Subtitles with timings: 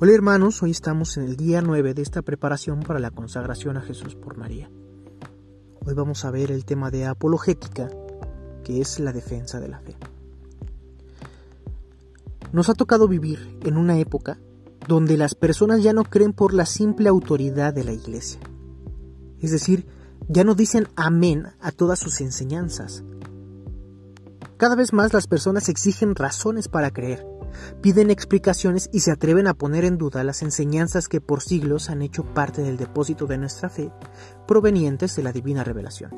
[0.00, 3.80] Hola hermanos, hoy estamos en el día 9 de esta preparación para la consagración a
[3.80, 4.70] Jesús por María.
[5.84, 7.90] Hoy vamos a ver el tema de apologética,
[8.62, 9.96] que es la defensa de la fe.
[12.52, 14.38] Nos ha tocado vivir en una época
[14.86, 18.38] donde las personas ya no creen por la simple autoridad de la Iglesia.
[19.40, 19.84] Es decir,
[20.28, 23.02] ya no dicen amén a todas sus enseñanzas.
[24.58, 27.37] Cada vez más las personas exigen razones para creer
[27.80, 32.02] piden explicaciones y se atreven a poner en duda las enseñanzas que por siglos han
[32.02, 33.92] hecho parte del depósito de nuestra fe,
[34.46, 36.10] provenientes de la divina revelación.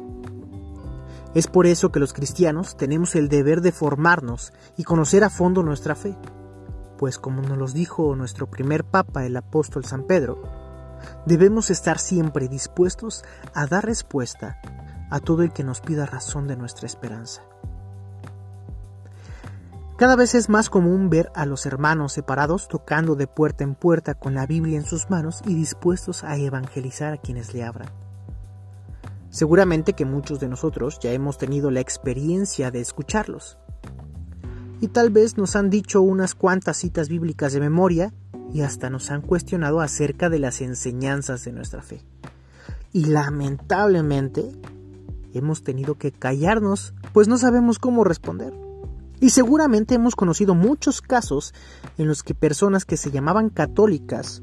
[1.34, 5.62] Es por eso que los cristianos tenemos el deber de formarnos y conocer a fondo
[5.62, 6.16] nuestra fe,
[6.98, 10.42] pues como nos lo dijo nuestro primer papa, el apóstol San Pedro,
[11.26, 14.60] debemos estar siempre dispuestos a dar respuesta
[15.10, 17.42] a todo el que nos pida razón de nuestra esperanza.
[20.00, 24.14] Cada vez es más común ver a los hermanos separados tocando de puerta en puerta
[24.14, 27.90] con la Biblia en sus manos y dispuestos a evangelizar a quienes le abran.
[29.28, 33.58] Seguramente que muchos de nosotros ya hemos tenido la experiencia de escucharlos.
[34.80, 38.14] Y tal vez nos han dicho unas cuantas citas bíblicas de memoria
[38.54, 42.00] y hasta nos han cuestionado acerca de las enseñanzas de nuestra fe.
[42.94, 44.50] Y lamentablemente
[45.34, 48.69] hemos tenido que callarnos, pues no sabemos cómo responder.
[49.20, 51.52] Y seguramente hemos conocido muchos casos
[51.98, 54.42] en los que personas que se llamaban católicas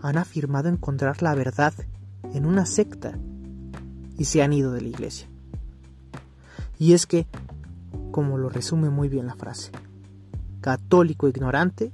[0.00, 1.74] han afirmado encontrar la verdad
[2.32, 3.18] en una secta
[4.16, 5.28] y se han ido de la iglesia.
[6.78, 7.26] Y es que,
[8.12, 9.72] como lo resume muy bien la frase,
[10.60, 11.92] católico ignorante,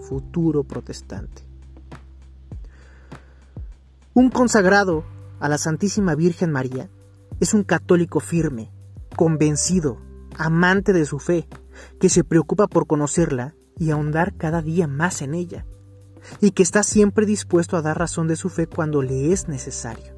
[0.00, 1.42] futuro protestante.
[4.14, 5.04] Un consagrado
[5.40, 6.88] a la Santísima Virgen María
[7.38, 8.72] es un católico firme,
[9.14, 10.07] convencido
[10.38, 11.48] amante de su fe,
[12.00, 15.66] que se preocupa por conocerla y ahondar cada día más en ella,
[16.40, 20.16] y que está siempre dispuesto a dar razón de su fe cuando le es necesario.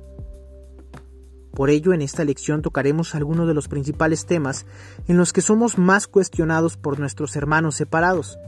[1.53, 4.67] Por ello, en esta lección tocaremos algunos de los principales temas
[5.09, 8.39] en los que somos más cuestionados por nuestros hermanos separados,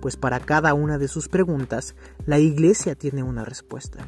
[0.00, 4.06] pues para cada una de sus preguntas la Iglesia tiene una respuesta.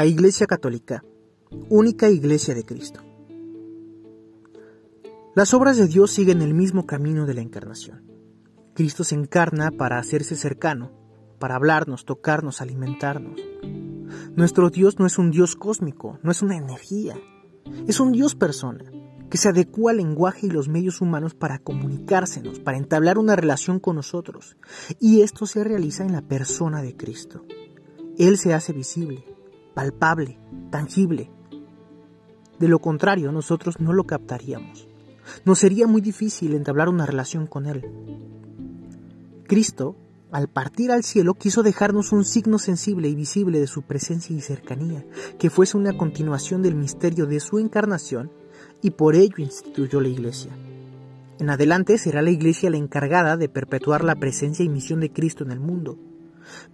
[0.00, 1.04] La Iglesia Católica,
[1.68, 3.02] única Iglesia de Cristo.
[5.34, 8.10] Las obras de Dios siguen el mismo camino de la encarnación.
[8.72, 10.90] Cristo se encarna para hacerse cercano,
[11.38, 13.38] para hablarnos, tocarnos, alimentarnos.
[14.36, 17.20] Nuestro Dios no es un Dios cósmico, no es una energía,
[17.86, 18.90] es un Dios persona,
[19.28, 23.80] que se adecua al lenguaje y los medios humanos para comunicársenos, para entablar una relación
[23.80, 24.56] con nosotros.
[24.98, 27.44] Y esto se realiza en la persona de Cristo.
[28.16, 29.24] Él se hace visible,
[29.74, 30.38] palpable,
[30.70, 31.30] tangible.
[32.58, 34.88] De lo contrario, nosotros no lo captaríamos.
[35.44, 37.86] Nos sería muy difícil entablar una relación con Él.
[39.46, 39.96] Cristo,
[40.32, 44.40] al partir al cielo, quiso dejarnos un signo sensible y visible de su presencia y
[44.40, 45.04] cercanía,
[45.38, 48.30] que fuese una continuación del misterio de su encarnación,
[48.82, 50.52] y por ello instituyó la Iglesia.
[51.38, 55.44] En adelante será la Iglesia la encargada de perpetuar la presencia y misión de Cristo
[55.44, 55.98] en el mundo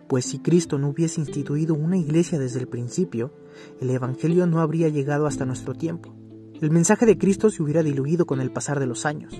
[0.08, 3.32] pues si Cristo no hubiese instituido una iglesia desde el principio,
[3.80, 6.14] el Evangelio no habría llegado hasta nuestro tiempo.
[6.60, 9.34] El mensaje de Cristo se hubiera diluido con el pasar de los años.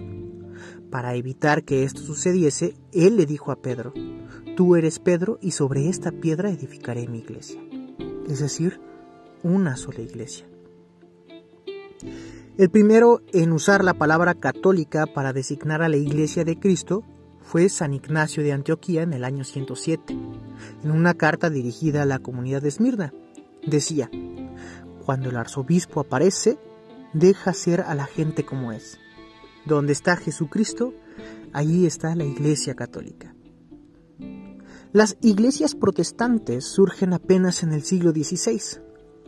[0.90, 3.92] Para evitar que esto sucediese, Él le dijo a Pedro,
[4.56, 7.60] Tú eres Pedro y sobre esta piedra edificaré mi iglesia.
[8.28, 8.80] Es decir,
[9.42, 10.46] una sola iglesia.
[12.56, 17.04] El primero en usar la palabra católica para designar a la iglesia de Cristo
[17.46, 20.12] fue San Ignacio de Antioquía en el año 107.
[20.82, 23.14] En una carta dirigida a la comunidad de Esmirna,
[23.64, 24.10] decía,
[25.04, 26.58] Cuando el arzobispo aparece,
[27.12, 28.98] deja ser a la gente como es.
[29.64, 30.92] Donde está Jesucristo,
[31.52, 33.32] allí está la Iglesia Católica.
[34.92, 38.80] Las iglesias protestantes surgen apenas en el siglo XVI,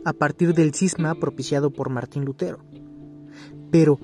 [0.03, 2.65] a partir del cisma propiciado por Martín Lutero.
[3.71, 3.97] Pero,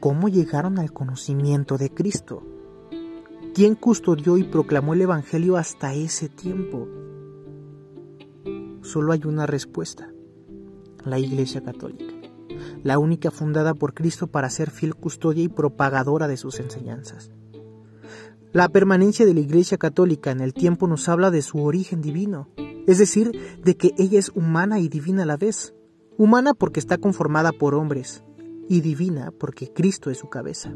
[0.00, 2.55] ¿cómo llegaron al conocimiento de Cristo?
[3.56, 6.86] ¿Quién custodió y proclamó el Evangelio hasta ese tiempo?
[8.82, 10.12] Solo hay una respuesta,
[11.06, 12.12] la Iglesia Católica,
[12.82, 17.30] la única fundada por Cristo para ser fiel custodia y propagadora de sus enseñanzas.
[18.52, 22.50] La permanencia de la Iglesia Católica en el tiempo nos habla de su origen divino,
[22.86, 23.32] es decir,
[23.64, 25.74] de que ella es humana y divina a la vez.
[26.18, 28.22] Humana porque está conformada por hombres
[28.68, 30.74] y divina porque Cristo es su cabeza.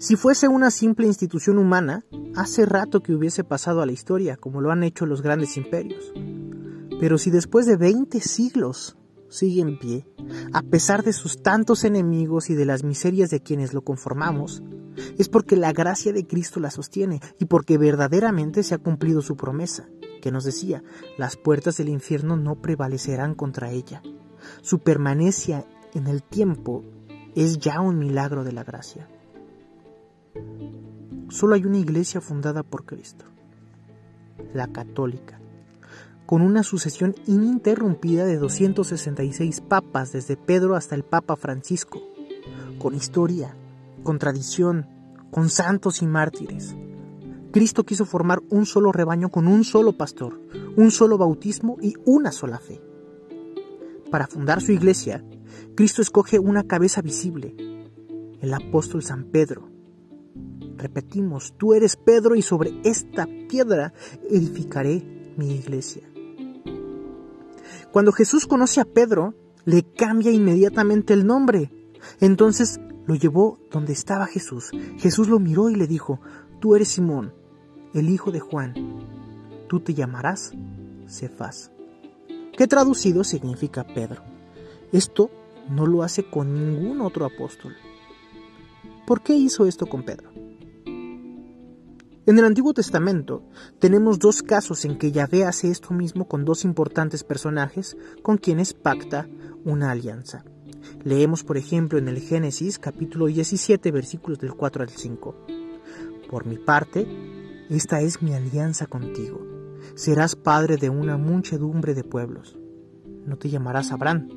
[0.00, 4.62] Si fuese una simple institución humana, hace rato que hubiese pasado a la historia, como
[4.62, 6.14] lo han hecho los grandes imperios.
[6.98, 8.96] Pero si después de 20 siglos
[9.28, 10.06] sigue en pie,
[10.54, 14.62] a pesar de sus tantos enemigos y de las miserias de quienes lo conformamos,
[15.18, 19.36] es porque la gracia de Cristo la sostiene y porque verdaderamente se ha cumplido su
[19.36, 19.86] promesa,
[20.22, 20.82] que nos decía,
[21.18, 24.00] las puertas del infierno no prevalecerán contra ella.
[24.62, 26.84] Su permanencia en el tiempo
[27.34, 29.06] es ya un milagro de la gracia.
[31.28, 33.24] Solo hay una iglesia fundada por Cristo,
[34.52, 35.40] la católica
[36.30, 42.00] con una sucesión ininterrumpida de 266 papas desde Pedro hasta el Papa Francisco,
[42.78, 43.56] con historia,
[44.04, 44.86] con tradición,
[45.32, 46.76] con santos y mártires.
[47.50, 50.40] Cristo quiso formar un solo rebaño con un solo pastor,
[50.76, 52.80] un solo bautismo y una sola fe.
[54.12, 55.24] Para fundar su iglesia,
[55.74, 57.56] Cristo escoge una cabeza visible,
[58.40, 59.68] el apóstol San Pedro.
[60.80, 63.92] Repetimos, tú eres Pedro y sobre esta piedra
[64.30, 65.04] edificaré
[65.36, 66.02] mi iglesia.
[67.92, 69.34] Cuando Jesús conoce a Pedro,
[69.66, 71.70] le cambia inmediatamente el nombre.
[72.18, 74.70] Entonces lo llevó donde estaba Jesús.
[74.96, 76.18] Jesús lo miró y le dijo,
[76.60, 77.34] tú eres Simón,
[77.92, 78.72] el hijo de Juan.
[79.68, 80.52] Tú te llamarás
[81.06, 81.70] Cefás,
[82.56, 84.22] que traducido significa Pedro.
[84.92, 85.30] Esto
[85.68, 87.74] no lo hace con ningún otro apóstol.
[89.06, 90.29] ¿Por qué hizo esto con Pedro?
[92.26, 93.42] En el Antiguo Testamento
[93.78, 98.74] tenemos dos casos en que Yahvé hace esto mismo con dos importantes personajes con quienes
[98.74, 99.26] pacta
[99.64, 100.44] una alianza.
[101.02, 105.46] Leemos, por ejemplo, en el Génesis capítulo 17 versículos del 4 al 5.
[106.28, 107.08] Por mi parte,
[107.70, 109.40] esta es mi alianza contigo.
[109.94, 112.58] Serás padre de una muchedumbre de pueblos.
[113.24, 114.28] No te llamarás Abraham,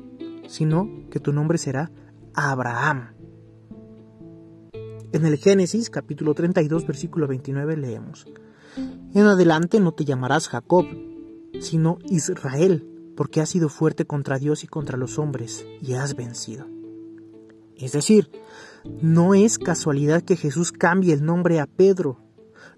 [0.48, 1.90] sino que tu nombre será
[2.32, 3.13] Abraham
[5.16, 8.26] en el Génesis capítulo 32 versículo 29 leemos,
[8.76, 10.86] En adelante no te llamarás Jacob,
[11.60, 12.84] sino Israel,
[13.16, 16.66] porque has sido fuerte contra Dios y contra los hombres, y has vencido.
[17.76, 18.30] Es decir,
[19.02, 22.20] no es casualidad que Jesús cambie el nombre a Pedro,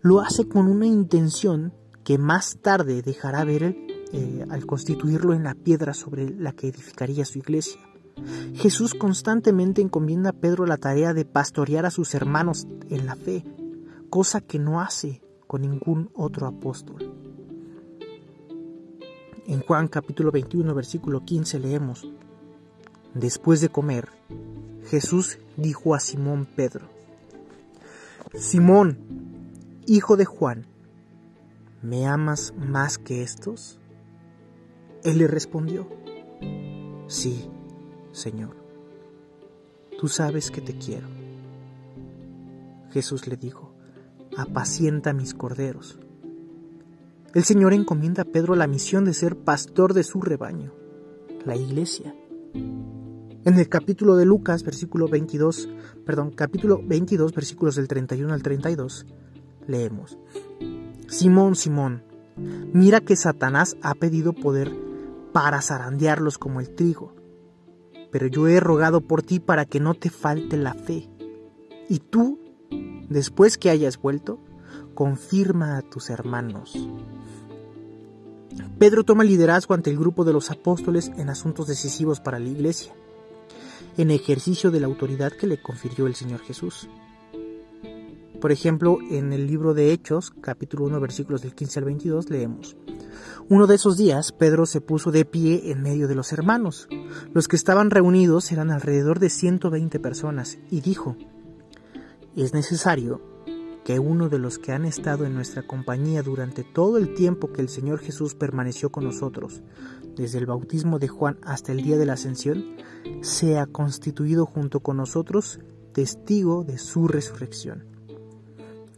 [0.03, 1.73] lo hace con una intención
[2.05, 3.77] que más tarde dejará ver
[4.13, 7.81] eh, al constituirlo en la piedra sobre la que edificaría su iglesia.
[8.55, 13.45] Jesús constantemente encomienda a Pedro la tarea de pastorear a sus hermanos en la fe,
[14.11, 17.15] cosa que no hace con ningún otro apóstol.
[19.47, 22.09] En Juan capítulo 21 versículo 15 leemos,
[23.15, 24.09] Después de comer,
[24.89, 26.89] Jesús dijo a Simón Pedro,
[28.35, 28.99] Simón,
[29.87, 30.67] hijo de Juan,
[31.83, 33.79] ¿me amas más que estos?
[35.05, 35.87] Él le respondió,
[37.07, 37.49] Sí,
[38.17, 38.57] Señor,
[40.01, 41.07] tú sabes que te quiero.
[42.91, 43.75] Jesús le dijo,
[44.39, 45.99] apacienta mis corderos.
[47.35, 50.73] El Señor encomienda a Pedro la misión de ser pastor de su rebaño,
[51.45, 52.17] la iglesia.
[52.55, 55.69] En el capítulo de Lucas, versículo 22,
[56.07, 59.05] perdón, capítulo 22, versículos del 31 al 32,
[59.67, 60.19] leemos,
[61.07, 62.03] Simón, Simón,
[62.73, 64.75] mira que Satanás ha pedido poder
[65.35, 67.26] para zarandearlos como el trigo
[68.17, 71.07] pero yo he rogado por ti para que no te falte la fe.
[71.87, 72.41] Y tú,
[73.11, 74.39] después que hayas vuelto,
[74.95, 76.89] confirma a tus hermanos.
[78.79, 82.95] Pedro toma liderazgo ante el grupo de los apóstoles en asuntos decisivos para la iglesia,
[83.99, 86.89] en ejercicio de la autoridad que le confirió el Señor Jesús.
[88.41, 92.77] Por ejemplo, en el libro de Hechos, capítulo 1, versículos del 15 al 22, leemos,
[93.49, 96.87] Uno de esos días, Pedro se puso de pie en medio de los hermanos.
[97.33, 101.17] Los que estaban reunidos eran alrededor de 120 personas, y dijo,
[102.37, 103.23] Es necesario
[103.87, 107.63] que uno de los que han estado en nuestra compañía durante todo el tiempo que
[107.63, 109.63] el Señor Jesús permaneció con nosotros,
[110.15, 112.77] desde el bautismo de Juan hasta el día de la ascensión,
[113.23, 115.61] sea constituido junto con nosotros
[115.95, 117.96] testigo de su resurrección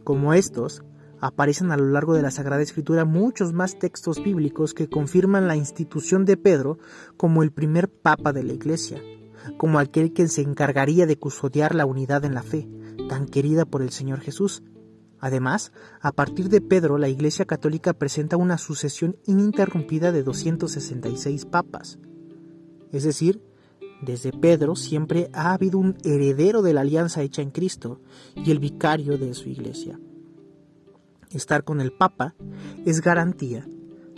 [0.03, 0.83] como estos,
[1.21, 5.55] aparecen a lo largo de la Sagrada Escritura muchos más textos bíblicos que confirman la
[5.55, 6.79] institución de Pedro
[7.17, 9.01] como el primer papa de la Iglesia,
[9.57, 12.67] como aquel que se encargaría de custodiar la unidad en la fe,
[13.09, 14.63] tan querida por el Señor Jesús.
[15.19, 21.99] Además, a partir de Pedro, la Iglesia Católica presenta una sucesión ininterrumpida de 266 papas.
[22.91, 23.41] Es decir,
[24.01, 27.99] desde Pedro siempre ha habido un heredero de la alianza hecha en Cristo
[28.35, 29.99] y el vicario de su iglesia.
[31.31, 32.33] Estar con el Papa
[32.85, 33.67] es garantía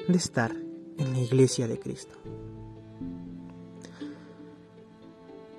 [0.07, 0.55] de estar
[0.97, 2.15] en la iglesia de Cristo.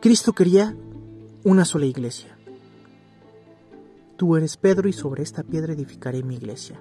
[0.01, 0.77] Cristo quería
[1.45, 2.37] una sola iglesia.
[4.17, 6.81] Tú eres Pedro y sobre esta piedra edificaré mi iglesia.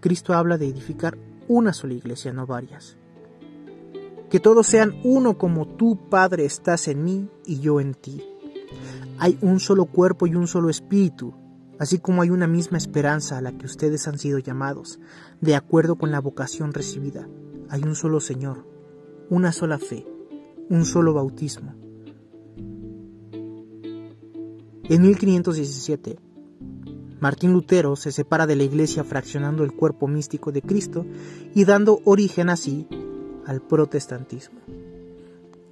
[0.00, 2.96] Cristo habla de edificar una sola iglesia, no varias.
[4.30, 8.22] Que todos sean uno como tú, Padre, estás en mí y yo en ti.
[9.18, 11.34] Hay un solo cuerpo y un solo espíritu,
[11.80, 15.00] así como hay una misma esperanza a la que ustedes han sido llamados,
[15.40, 17.28] de acuerdo con la vocación recibida.
[17.68, 18.64] Hay un solo Señor,
[19.30, 20.06] una sola fe,
[20.68, 21.74] un solo bautismo.
[24.84, 26.20] En 1517,
[27.18, 31.04] Martín Lutero se separa de la iglesia fraccionando el cuerpo místico de Cristo
[31.52, 32.86] y dando origen así
[33.50, 34.60] al protestantismo.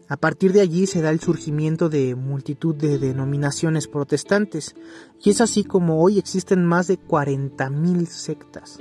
[0.09, 4.75] A partir de allí se da el surgimiento de multitud de denominaciones protestantes,
[5.23, 8.79] y es así como hoy existen más de 40.000 sectas.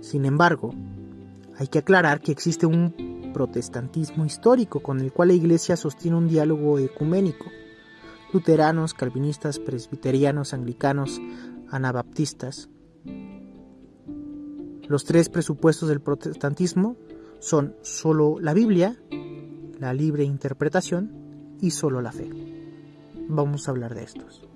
[0.00, 0.72] Sin embargo,
[1.58, 6.28] hay que aclarar que existe un protestantismo histórico con el cual la Iglesia sostiene un
[6.28, 7.44] diálogo ecuménico.
[8.32, 11.20] Luteranos, calvinistas, presbiterianos, anglicanos,
[11.68, 12.70] anabaptistas.
[14.88, 16.96] Los tres presupuestos del protestantismo
[17.44, 18.96] son solo la Biblia,
[19.78, 22.30] la libre interpretación y solo la fe.
[23.28, 24.48] Vamos a hablar de estos.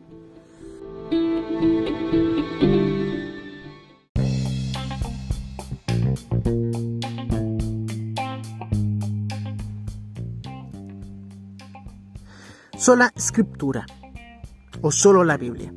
[12.78, 13.84] Sola escritura
[14.80, 15.74] o solo la Biblia.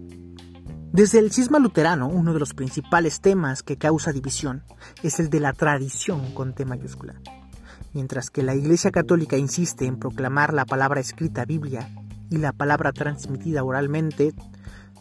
[0.93, 4.63] Desde el cisma luterano, uno de los principales temas que causa división
[5.03, 7.15] es el de la tradición con T mayúscula.
[7.93, 11.89] Mientras que la Iglesia Católica insiste en proclamar la palabra escrita Biblia
[12.29, 14.33] y la palabra transmitida oralmente,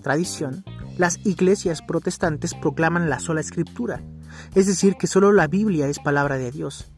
[0.00, 0.64] tradición,
[0.96, 4.00] las iglesias protestantes proclaman la sola escritura,
[4.54, 6.92] es decir, que solo la Biblia es palabra de Dios.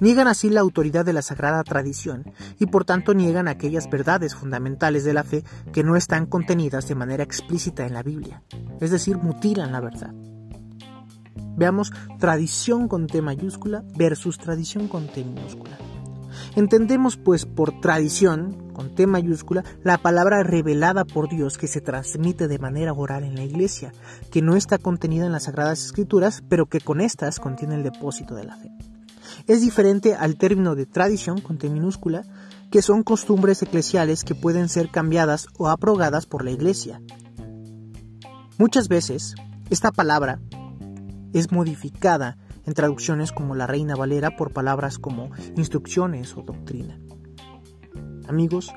[0.00, 5.04] Niegan así la autoridad de la sagrada tradición y por tanto niegan aquellas verdades fundamentales
[5.04, 8.42] de la fe que no están contenidas de manera explícita en la Biblia,
[8.80, 10.14] es decir, mutilan la verdad.
[11.56, 15.76] Veamos tradición con T mayúscula versus tradición con T minúscula.
[16.54, 22.46] Entendemos pues por tradición, con T mayúscula, la palabra revelada por Dios que se transmite
[22.46, 23.92] de manera oral en la iglesia,
[24.30, 28.36] que no está contenida en las Sagradas Escrituras, pero que con estas contiene el depósito
[28.36, 28.77] de la fe.
[29.46, 32.24] Es diferente al término de tradición con T minúscula,
[32.70, 37.00] que son costumbres eclesiales que pueden ser cambiadas o abrogadas por la iglesia.
[38.58, 39.34] Muchas veces,
[39.70, 40.40] esta palabra
[41.32, 47.00] es modificada en traducciones como la Reina Valera por palabras como instrucciones o doctrina.
[48.28, 48.72] Amigos,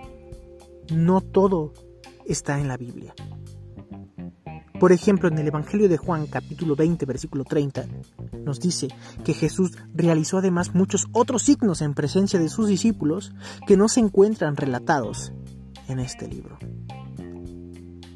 [0.93, 1.74] no todo
[2.25, 3.13] está en la Biblia.
[4.81, 7.85] Por ejemplo, en el Evangelio de Juan capítulo 20 versículo 30
[8.43, 8.88] nos dice
[9.23, 13.31] que Jesús realizó además muchos otros signos en presencia de sus discípulos
[13.67, 15.33] que no se encuentran relatados
[15.88, 16.57] en este libro.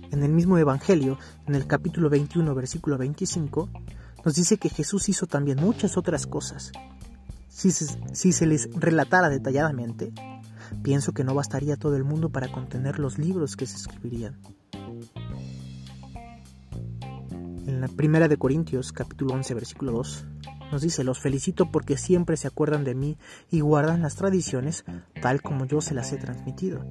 [0.09, 3.69] En el mismo Evangelio, en el capítulo 21 versículo 25,
[4.25, 6.71] nos dice que Jesús hizo también muchas otras cosas.
[7.47, 10.13] Si se, les relatara detalladamente,
[10.81, 14.39] pienso que no bastaría todo el mundo para contener los libros que se escribirían.
[17.75, 20.25] En la primera de Corintios, capítulo 11, versículo 2,
[20.71, 23.17] nos dice, los felicito porque siempre se acuerdan de mí
[23.51, 24.85] y guardan las tradiciones
[25.21, 26.85] tal como yo se las he transmitido.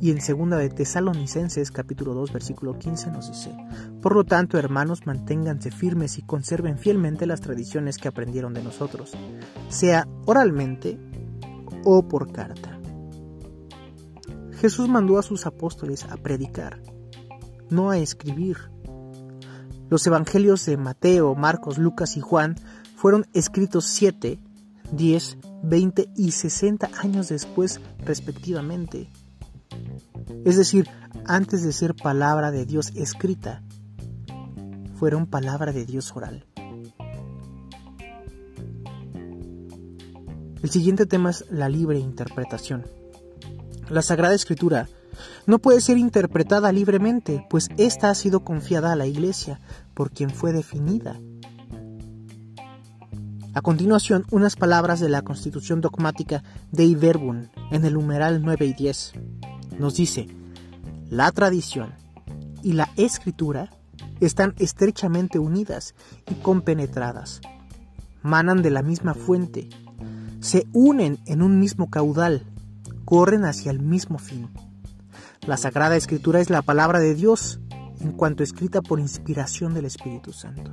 [0.00, 3.56] Y en segunda de Tesalonicenses capítulo 2 versículo 15 nos dice,
[4.02, 9.12] Por lo tanto, hermanos, manténganse firmes y conserven fielmente las tradiciones que aprendieron de nosotros,
[9.68, 10.98] sea oralmente
[11.84, 12.80] o por carta.
[14.54, 16.82] Jesús mandó a sus apóstoles a predicar,
[17.70, 18.56] no a escribir.
[19.90, 22.56] Los evangelios de Mateo, Marcos, Lucas y Juan
[22.96, 24.40] fueron escritos 7,
[24.92, 29.10] 10, 20 y 60 años después respectivamente
[30.44, 30.88] es decir,
[31.26, 33.62] antes de ser palabra de Dios escrita,
[34.98, 36.46] fueron palabra de Dios oral.
[40.62, 42.86] El siguiente tema es la libre interpretación.
[43.88, 44.88] La Sagrada Escritura
[45.46, 49.60] no puede ser interpretada libremente, pues ésta ha sido confiada a la Iglesia
[49.94, 51.18] por quien fue definida.
[53.52, 58.74] A continuación, unas palabras de la Constitución dogmática de Iverbun en el numeral 9 y
[58.74, 59.12] 10
[59.78, 60.28] nos dice,
[61.08, 61.94] la tradición
[62.62, 63.70] y la escritura
[64.20, 65.94] están estrechamente unidas
[66.30, 67.40] y compenetradas,
[68.22, 69.68] manan de la misma fuente,
[70.40, 72.44] se unen en un mismo caudal,
[73.04, 74.48] corren hacia el mismo fin.
[75.46, 77.60] La Sagrada Escritura es la palabra de Dios
[78.00, 80.70] en cuanto escrita por inspiración del Espíritu Santo.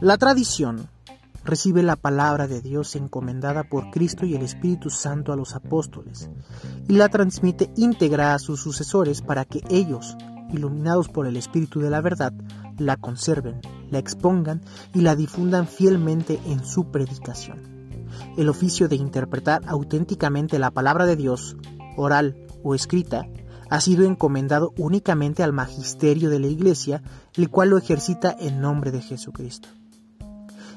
[0.00, 0.88] La tradición
[1.44, 6.30] recibe la palabra de Dios encomendada por Cristo y el Espíritu Santo a los apóstoles
[6.88, 10.16] y la transmite íntegra a sus sucesores para que ellos,
[10.50, 12.32] iluminados por el Espíritu de la verdad,
[12.78, 14.62] la conserven, la expongan
[14.94, 18.08] y la difundan fielmente en su predicación.
[18.38, 21.56] El oficio de interpretar auténticamente la palabra de Dios,
[21.96, 23.28] oral o escrita,
[23.70, 27.02] ha sido encomendado únicamente al magisterio de la Iglesia,
[27.34, 29.68] el cual lo ejercita en nombre de Jesucristo.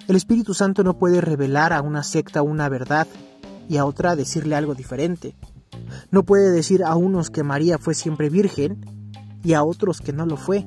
[0.08, 3.08] El Espíritu Santo no puede revelar a una secta una verdad
[3.67, 5.36] y a otra decirle algo diferente.
[6.12, 8.86] No puede decir a unos que María fue siempre virgen
[9.44, 10.65] y a otros que no lo fue.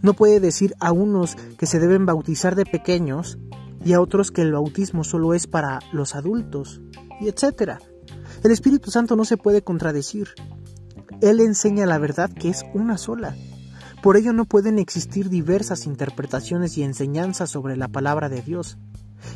[0.00, 3.38] No puede decir a unos que se deben bautizar de pequeños
[3.84, 6.80] y a otros que el bautismo solo es para los adultos,
[7.20, 7.78] y etc.
[8.42, 10.30] El Espíritu Santo no se puede contradecir.
[11.20, 13.36] Él enseña la verdad que es una sola.
[14.02, 18.78] Por ello no pueden existir diversas interpretaciones y enseñanzas sobre la palabra de Dios.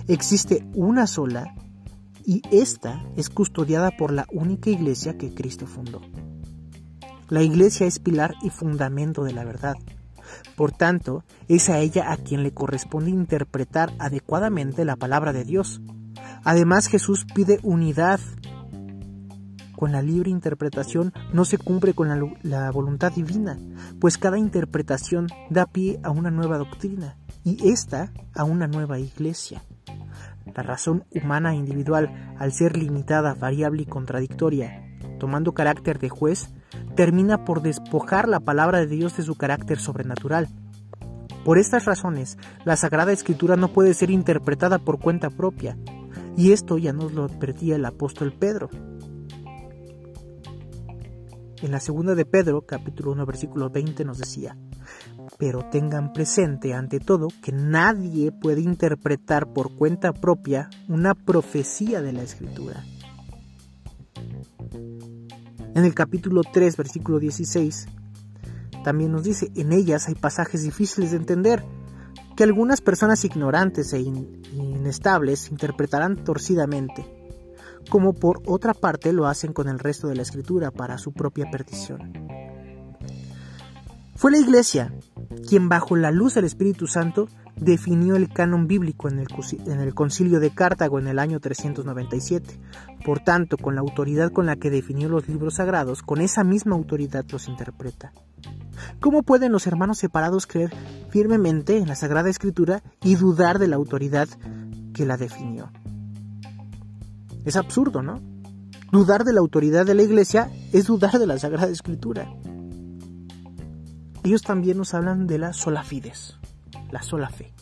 [0.08, 1.54] Existe una sola
[2.24, 6.00] y esta es custodiada por la única iglesia que Cristo fundó.
[7.28, 9.76] La iglesia es pilar y fundamento de la verdad.
[10.56, 15.80] Por tanto, es a ella a quien le corresponde interpretar adecuadamente la palabra de Dios.
[16.42, 18.20] Además, Jesús pide unidad.
[19.76, 22.08] Con la libre interpretación no se cumple con
[22.42, 23.58] la, voluntad divina,
[24.00, 29.62] pues cada interpretación da pie a una nueva doctrina y ésta a una nueva iglesia.
[30.54, 36.48] La razón humana individual, al ser limitada, variable y contradictoria, tomando carácter de juez,
[36.94, 40.48] termina por despojar la palabra de Dios de su carácter sobrenatural.
[41.44, 45.76] Por estas razones, la Sagrada Escritura no puede ser interpretada por cuenta propia,
[46.36, 48.70] y esto ya nos lo advertía el apóstol Pedro.
[51.62, 54.58] En la segunda de Pedro, capítulo 1, versículo 20, nos decía,
[55.38, 62.12] pero tengan presente ante todo que nadie puede interpretar por cuenta propia una profecía de
[62.12, 62.84] la Escritura.
[65.74, 67.86] En el capítulo 3, versículo 16,
[68.84, 71.64] también nos dice, en ellas hay pasajes difíciles de entender,
[72.36, 77.15] que algunas personas ignorantes e inestables interpretarán torcidamente,
[77.88, 81.50] como por otra parte lo hacen con el resto de la escritura para su propia
[81.50, 82.12] perdición.
[84.16, 84.92] Fue la Iglesia
[85.48, 90.50] quien bajo la luz del Espíritu Santo definió el canon bíblico en el, concilio de
[90.50, 92.58] Cartago en el año 397.
[93.04, 96.76] Por tanto, con la autoridad con la que definió los libros sagrados, con esa misma
[96.76, 98.12] autoridad los interpreta.
[99.00, 100.72] ¿Cómo pueden los hermanos separados creer
[101.10, 104.28] firmemente en la Sagrada Escritura y dudar de la autoridad
[104.92, 105.70] que la definió?
[107.46, 108.20] Es absurdo, ¿no?
[108.92, 112.28] Dudar de la autoridad de la Iglesia es dudar de la Sagrada Escritura.
[114.24, 116.36] Ellos también nos hablan de la sola fides,
[116.90, 117.54] la sola fe.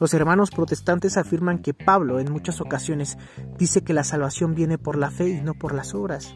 [0.00, 3.18] Los hermanos protestantes afirman que Pablo en muchas ocasiones
[3.58, 6.34] dice que la salvación viene por la fe y no por las obras.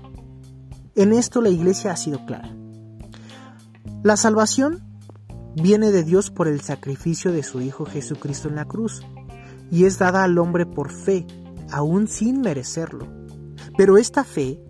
[0.94, 2.54] En esto la iglesia ha sido clara.
[4.02, 4.82] La salvación
[5.56, 9.02] viene de Dios por el sacrificio de su Hijo Jesucristo en la cruz
[9.70, 11.26] y es dada al hombre por fe,
[11.72, 13.06] aún sin merecerlo.
[13.76, 14.60] Pero esta fe,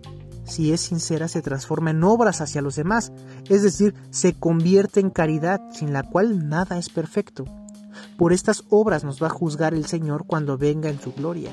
[0.43, 3.11] si es sincera, se transforma en obras hacia los demás,
[3.49, 7.45] es decir, se convierte en caridad, sin la cual nada es perfecto.
[8.17, 11.51] Por estas obras nos va a juzgar el Señor cuando venga en su gloria.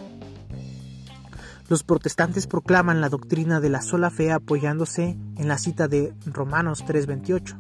[1.69, 6.83] Los protestantes proclaman la doctrina de la sola fe apoyándose en la cita de Romanos
[6.87, 7.57] 3:28,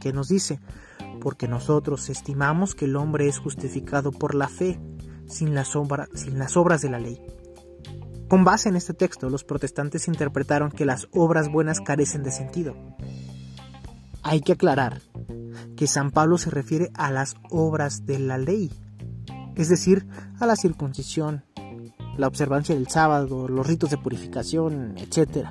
[0.00, 0.60] que nos dice,
[1.20, 4.80] porque nosotros estimamos que el hombre es justificado por la fe,
[5.30, 7.20] sin las, obras de la ley.
[8.28, 12.76] Con base en este texto, los protestantes interpretaron que las obras buenas carecen de sentido.
[14.22, 15.00] Hay que aclarar
[15.76, 18.70] que San Pablo se refiere a las obras de la ley,
[19.56, 20.06] es decir,
[20.38, 21.44] a la circuncisión,
[22.16, 25.48] la observancia del sábado, los ritos de purificación, etc.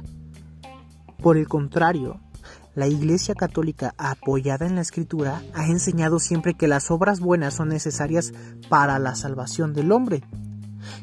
[1.21, 2.21] Por el contrario,
[2.79, 7.69] la Iglesia Católica, apoyada en la Escritura, ha enseñado siempre que las obras buenas son
[7.69, 8.33] necesarias
[8.69, 10.23] para la salvación del hombre.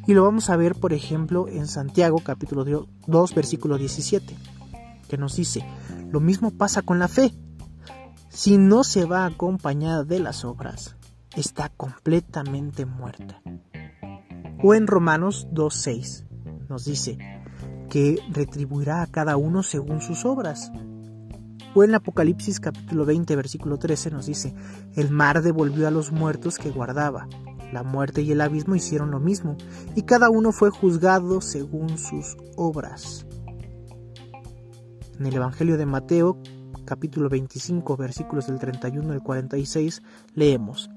[0.07, 4.37] Y lo vamos a ver, por ejemplo, en Santiago capítulo 2, versículo 17,
[5.09, 5.65] que nos dice,
[6.11, 7.33] lo mismo pasa con la fe
[8.37, 10.95] si no se va acompañada de las obras,
[11.35, 13.41] está completamente muerta.
[14.63, 16.27] O en Romanos 2.6
[16.69, 17.17] nos dice
[17.89, 20.71] que retribuirá a cada uno según sus obras.
[21.79, 24.55] O en Apocalipsis capítulo 20 versículo 13 nos dice,
[24.95, 27.29] el mar devolvió a los muertos que guardaba,
[27.71, 29.59] la muerte y el abismo hicieron lo mismo,
[29.95, 33.27] y cada uno fue juzgado según sus obras.
[35.21, 36.39] En el Evangelio de Mateo
[36.87, 40.89] capítulo 25, versículos del 31 al 46, leemos,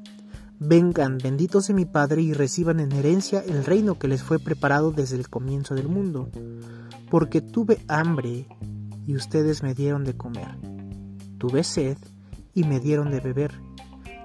[0.59, 4.93] Vengan, benditos de mi Padre, y reciban en herencia el reino que les fue preparado
[4.93, 6.29] desde el comienzo del mundo,
[7.09, 8.47] porque tuve hambre
[9.09, 10.55] y ustedes me dieron de comer,
[11.39, 11.97] tuve sed
[12.53, 13.59] y me dieron de beber,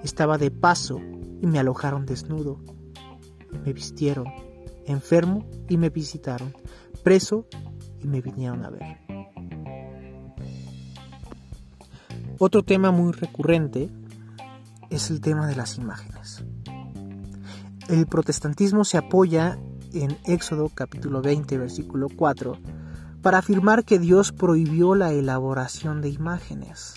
[0.03, 1.01] estaba de paso
[1.41, 2.61] y me alojaron desnudo.
[3.65, 4.27] Me vistieron,
[4.85, 6.55] enfermo y me visitaron,
[7.03, 7.47] preso
[8.03, 8.99] y me vinieron a ver.
[12.39, 13.89] Otro tema muy recurrente
[14.91, 16.45] es el tema de las imágenes.
[17.89, 19.59] El protestantismo se apoya
[19.95, 22.59] en Éxodo capítulo 20 versículo 4
[23.25, 26.97] para afirmar que Dios prohibió la elaboración de imágenes.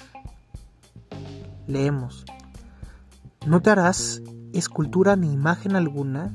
[1.68, 2.26] Leemos,
[3.46, 6.34] no te harás escultura ni imagen alguna,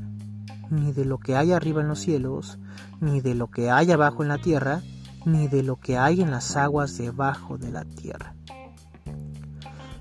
[0.71, 2.59] ni de lo que hay arriba en los cielos,
[3.03, 4.81] ni de lo que hay abajo en la tierra,
[5.27, 8.35] ni de lo que hay en las aguas debajo de la tierra.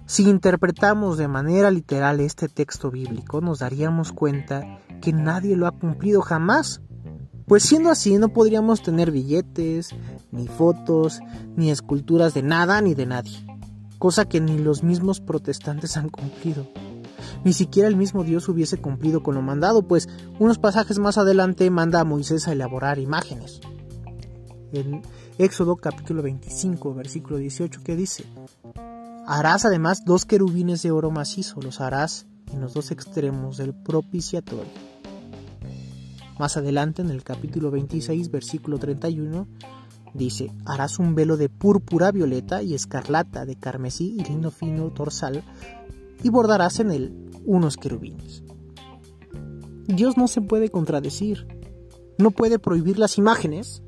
[0.06, 5.72] Si interpretamos de manera literal este texto bíblico, nos daríamos cuenta que nadie lo ha
[5.72, 6.82] cumplido jamás.
[7.52, 9.90] Pues siendo así, no podríamos tener billetes,
[10.32, 11.20] ni fotos,
[11.58, 13.46] ni esculturas de nada ni de nadie,
[14.00, 16.66] cosa que ni los mismos protestantes han cumplido.
[17.44, 20.08] Ni siquiera el mismo Dios hubiese cumplido con lo mandado, pues
[20.40, 23.60] unos pasajes más adelante manda a Moisés a elaborar imágenes.
[24.72, 25.02] En
[25.38, 28.24] Éxodo capítulo 25, versículo 18, que dice,
[29.28, 34.91] Harás además dos querubines de oro macizo, los harás en los dos extremos del propiciatorio.
[36.42, 39.48] Más adelante, en el capítulo 26, versículo 31,
[40.16, 45.44] dice, harás un velo de púrpura violeta y escarlata, de carmesí y lino fino dorsal,
[46.24, 48.44] y bordarás en él unos querubines.
[49.86, 51.46] Dios no se puede contradecir,
[52.18, 53.84] no puede prohibir las imágenes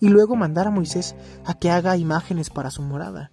[0.00, 3.30] y luego mandar a Moisés a que haga imágenes para su morada.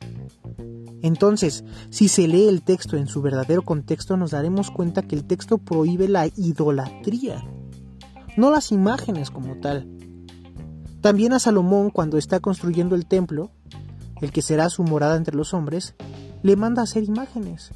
[1.01, 5.23] Entonces, si se lee el texto en su verdadero contexto, nos daremos cuenta que el
[5.23, 7.41] texto prohíbe la idolatría,
[8.37, 9.87] no las imágenes como tal.
[11.01, 13.51] También a Salomón, cuando está construyendo el templo,
[14.21, 15.95] el que será su morada entre los hombres,
[16.43, 17.71] le manda hacer imágenes.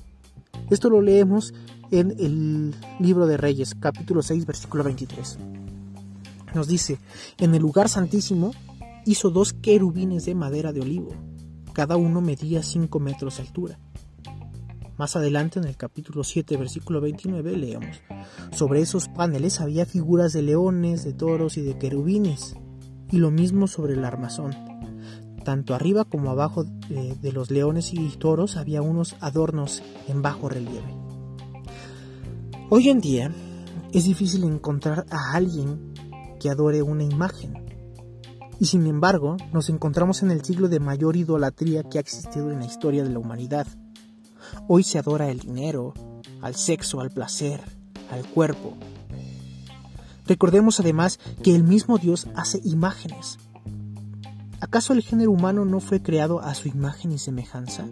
[0.70, 1.54] Esto lo leemos
[1.92, 5.38] en el libro de Reyes, capítulo 6, versículo 23.
[6.54, 7.00] Nos dice,
[7.38, 8.52] en el lugar santísimo
[9.06, 11.14] hizo dos querubines de madera de olivo
[11.76, 13.78] cada uno medía 5 metros de altura.
[14.98, 18.02] Más adelante en el capítulo 7, versículo 29, leemos,
[18.52, 22.56] sobre esos paneles había figuras de leones, de toros y de querubines,
[23.12, 24.56] y lo mismo sobre el armazón.
[25.44, 30.50] Tanto arriba como abajo de, de los leones y toros había unos adornos en bajo
[30.50, 30.96] relieve.
[32.70, 33.32] Hoy en día
[33.94, 35.94] es difícil encontrar a alguien
[36.40, 37.66] que adore una imagen
[38.60, 42.60] y sin embargo, nos encontramos en el siglo de mayor idolatría que ha existido en
[42.60, 43.68] la historia de la humanidad.
[44.68, 45.94] Hoy se adora el dinero,
[46.42, 47.62] al sexo, al placer,
[48.12, 48.74] al cuerpo.
[50.26, 53.38] Recordemos además que el mismo Dios hace imágenes.
[54.60, 57.86] ¿Acaso el género humano no fue creado a su imagen y semejanza?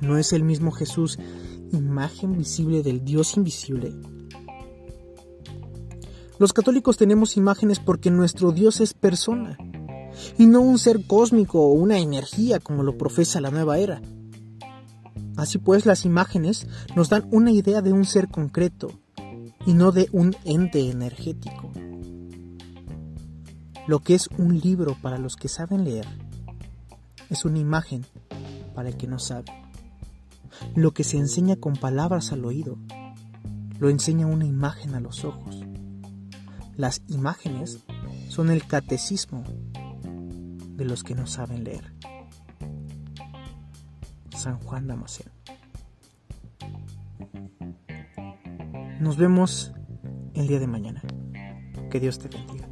[0.00, 1.18] ¿No es el mismo Jesús
[1.72, 3.92] imagen visible del Dios invisible?
[6.38, 9.58] Los católicos tenemos imágenes porque nuestro Dios es persona
[10.38, 14.00] y no un ser cósmico o una energía como lo profesa la nueva era.
[15.38, 18.90] Así pues, las imágenes nos dan una idea de un ser concreto
[19.64, 21.70] y no de un ente energético.
[23.86, 26.06] Lo que es un libro para los que saben leer
[27.30, 28.04] es una imagen
[28.74, 29.52] para el que no sabe.
[30.74, 32.76] Lo que se enseña con palabras al oído
[33.78, 35.64] lo enseña una imagen a los ojos.
[36.76, 37.78] Las imágenes
[38.28, 39.44] son el catecismo
[40.74, 41.94] de los que no saben leer.
[44.38, 45.27] San Juan Damasceno.
[49.00, 49.72] Nos vemos
[50.34, 51.02] el día de mañana.
[51.90, 52.68] Que Dios te bendiga.